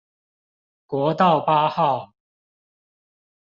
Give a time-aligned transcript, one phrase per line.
[0.87, 2.15] 國道八號